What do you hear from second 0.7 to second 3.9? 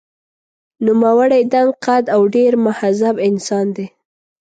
نوموړی دنګ قد او ډېر مهذب انسان دی.